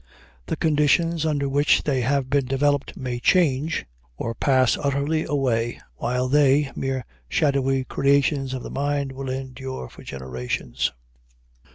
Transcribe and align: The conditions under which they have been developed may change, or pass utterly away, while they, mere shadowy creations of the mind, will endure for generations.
The 0.47 0.55
conditions 0.55 1.27
under 1.27 1.47
which 1.47 1.83
they 1.83 2.01
have 2.01 2.27
been 2.27 2.45
developed 2.45 2.97
may 2.97 3.19
change, 3.19 3.85
or 4.17 4.33
pass 4.33 4.75
utterly 4.75 5.25
away, 5.25 5.79
while 5.97 6.27
they, 6.27 6.71
mere 6.75 7.05
shadowy 7.29 7.83
creations 7.83 8.55
of 8.55 8.63
the 8.63 8.71
mind, 8.71 9.11
will 9.11 9.29
endure 9.29 9.89
for 9.89 10.01
generations. 10.01 10.91